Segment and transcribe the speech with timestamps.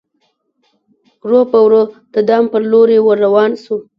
[1.25, 1.81] ورو په ورو
[2.13, 3.75] د دام پر لوري ور روان سو